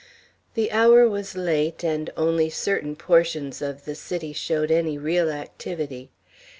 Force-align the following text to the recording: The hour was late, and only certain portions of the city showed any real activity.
The 0.55 0.71
hour 0.71 1.07
was 1.07 1.35
late, 1.37 1.83
and 1.83 2.09
only 2.17 2.49
certain 2.49 2.95
portions 2.95 3.61
of 3.61 3.85
the 3.85 3.93
city 3.93 4.33
showed 4.33 4.71
any 4.71 4.97
real 4.97 5.29
activity. 5.29 6.09